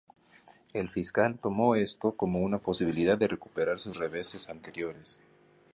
[0.73, 5.21] El fiscal tomó esto como una posibilidad de recuperar sus reveses anteriores.